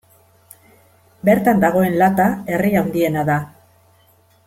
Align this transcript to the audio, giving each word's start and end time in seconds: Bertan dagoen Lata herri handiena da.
Bertan 1.29 1.61
dagoen 1.65 1.99
Lata 2.01 2.27
herri 2.55 2.75
handiena 2.83 3.27
da. 3.33 3.37